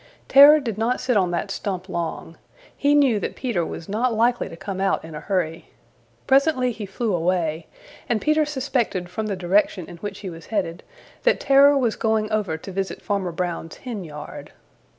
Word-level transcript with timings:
Terror 0.27 0.59
did 0.59 0.79
not 0.79 0.99
sit 0.99 1.15
on 1.15 1.29
that 1.29 1.51
stump 1.51 1.87
long. 1.87 2.35
He 2.75 2.95
knew 2.95 3.19
that 3.19 3.35
Peter 3.35 3.63
was 3.63 3.87
not 3.87 4.15
likely 4.15 4.49
to 4.49 4.57
come 4.57 4.81
out 4.81 5.05
in 5.05 5.13
a 5.13 5.19
hurry. 5.19 5.67
Presently 6.25 6.71
he 6.71 6.87
flew 6.87 7.13
away, 7.13 7.67
and 8.09 8.19
Peter 8.19 8.43
suspected 8.43 9.09
from 9.11 9.27
the 9.27 9.35
direction 9.35 9.85
in 9.87 9.97
which 9.97 10.21
he 10.21 10.29
was 10.31 10.47
headed 10.47 10.81
that 11.21 11.39
Terror 11.39 11.77
was 11.77 11.95
going 11.95 12.31
over 12.31 12.57
to 12.57 12.71
visit 12.71 12.99
Farmer 12.99 13.31
Brown's 13.31 13.75
henyard. 13.77 14.51